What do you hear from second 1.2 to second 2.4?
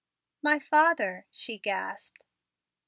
she gasped.